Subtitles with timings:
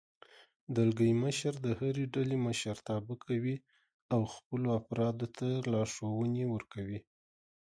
[0.75, 3.55] دلګی مشر د هرې ډلې مشرتابه کوي
[4.13, 6.99] او خپلو افرادو ته لارښوونې ورکوي.